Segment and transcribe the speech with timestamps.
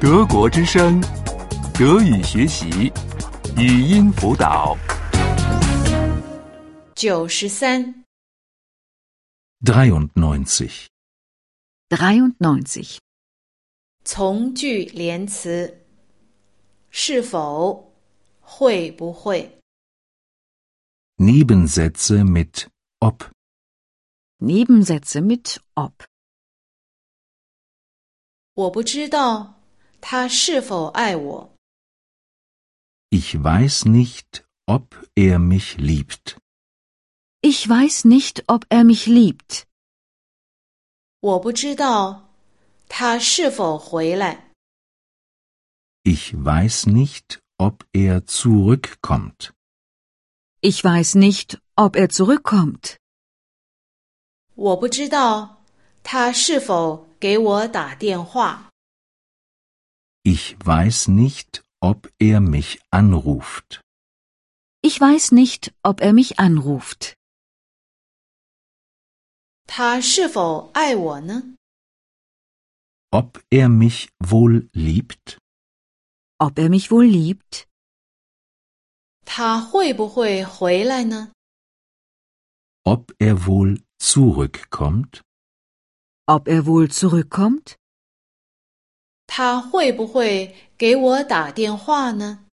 [0.00, 1.00] 德国之声，
[1.74, 2.92] 德语学习，
[3.56, 4.76] 语音辅导。
[6.94, 8.04] 九十三，
[9.64, 10.86] 93.
[11.88, 12.98] 93.
[14.04, 15.84] 从句连词，
[16.90, 17.92] 是否，
[18.40, 19.60] 会不会，
[21.18, 22.66] Nebensätze mit
[22.98, 23.30] ob.
[24.38, 25.92] Nebensätze mit ob.
[28.54, 29.55] 我不知道
[30.06, 31.50] 他是否爱我，
[33.10, 36.36] Ich weiß nicht, ob er mich liebt.
[37.40, 39.64] Ich weiß nicht, ob er mich liebt.
[41.20, 42.30] 我不知道
[42.88, 44.50] 他是否回来，
[46.04, 49.52] Ich weiß nicht, ob er zurückkommt.
[50.60, 52.96] Ich weiß nicht, ob er zurückkommt.
[54.54, 55.62] 我不知道
[56.02, 58.65] 他是否给我打电话，
[60.26, 63.80] Ich weiß nicht, ob er mich anruft.
[64.82, 67.14] Ich weiß nicht, ob er mich anruft.
[69.66, 71.56] 他是否爱我呢？
[73.10, 75.38] Ob er mich wohl liebt?
[76.38, 77.66] Ob er mich wohl liebt?
[79.24, 81.32] 他会不会回来呢？
[82.84, 85.22] Ob er wohl zurückkommt?
[86.26, 87.76] Ob er wohl zurückkommt?
[89.26, 92.44] 他会不会给我打电话呢？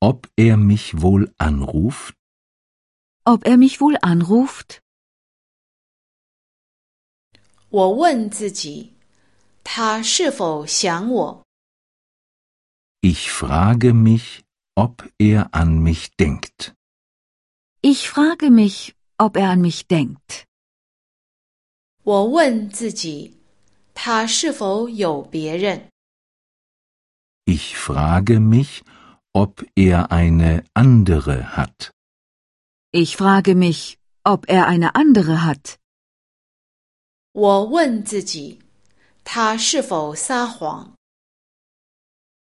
[0.00, 2.14] Ob er mich wohl anruft?
[3.24, 4.78] Ob er mich wohl anruft?
[7.68, 8.94] 我问自己，
[9.62, 11.44] 他是否想我？
[13.02, 14.40] Ich frage mich,
[14.74, 16.74] ob er an mich denkt.
[17.82, 20.44] Ich frage mich, ob er an mich denkt.
[22.02, 23.33] 我问自己，
[23.94, 25.88] 他是否有别人？
[27.44, 28.82] Ich frage mich,
[29.32, 31.90] ob er eine andere hat.
[32.92, 35.76] Ich frage mich, ob er eine andere hat.
[37.32, 38.60] 我问自己，
[39.24, 40.94] 他是否撒谎？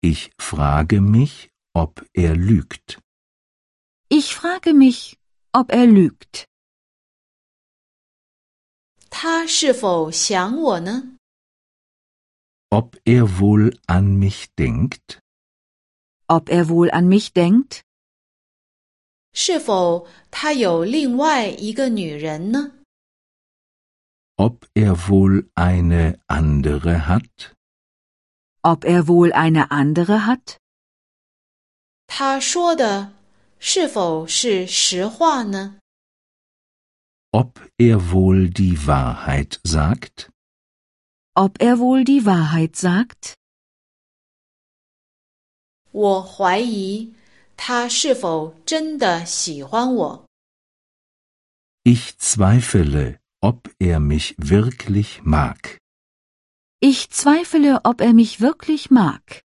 [0.01, 2.99] Ich frage mich, ob er lügt.
[4.09, 5.15] Ich frage mich,
[5.51, 6.45] ob er lügt.
[9.09, 11.17] 他是否想我呢？
[12.71, 15.19] Ob er wohl an mich denkt?
[16.27, 17.81] Ob er wohl an mich denkt?
[19.33, 22.71] 是否他有另外一个女人呢？
[24.37, 27.53] Ob er wohl eine andere hat?
[28.61, 30.57] Ob er wohl eine andere hat?
[32.07, 33.13] 他说的
[33.59, 35.79] 是否是实话呢？
[37.31, 40.29] Ob er wohl die Wahrheit sagt?
[41.35, 43.35] Ob er wohl die Wahrheit sagt?
[45.91, 47.13] 我怀疑
[47.55, 50.25] 他是否真的喜欢我。
[51.83, 55.77] Ich zweifle, ob er mich wirklich mag.
[56.81, 59.43] Ich zweifle, ob er mich wirklich mag.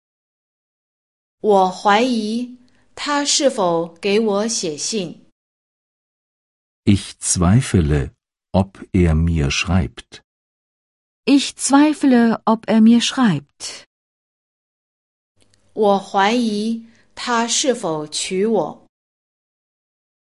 [1.39, 2.57] 我怀疑
[2.95, 5.25] 他是否给我写信。
[6.85, 8.11] Ich zweifle,
[8.51, 10.21] ob er mir schreibt.
[11.27, 13.85] Ich zweifle, ob er mir schreibt.
[15.73, 16.85] 我怀疑
[17.15, 18.85] 他是否娶我。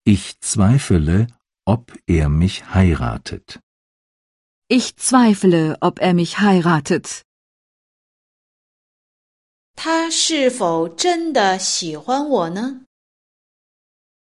[0.05, 1.27] Ich zweifle,
[1.65, 3.59] ob er mich heiratet.
[4.67, 7.23] Ich zweifle, ob er mich heiratet.
[9.75, 12.85] 他是否真的喜欢我呢？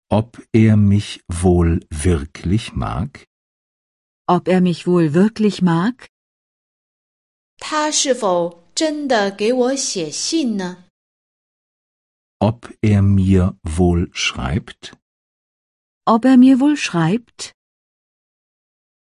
[0.08, 3.26] Ob er mich wohl wirklich mag?
[4.26, 6.08] Ob er mich wohl wirklich mag?
[7.58, 10.84] 他是否真的给我写信呢？
[12.38, 14.94] Ob er mir wohl schreibt?
[16.04, 17.52] Ob er mir wohl schreibt?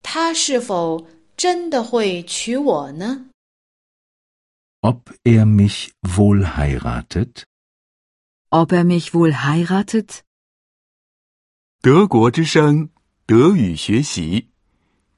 [0.02, 1.08] 他是否
[1.38, 3.30] 真的会娶我呢？
[4.82, 7.44] Ob er mich wohl heiratet?
[8.50, 10.22] Ob er mich wohl heiratet?
[11.82, 12.90] 德国之声，
[13.26, 14.50] 德语学习，